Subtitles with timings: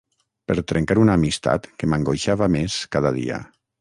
[0.51, 3.39] Per trencar una amistat que m’angoixava més cada dia.